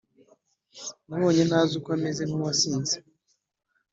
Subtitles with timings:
[1.07, 2.95] nabonye ntazi uko ameze mkuwasinze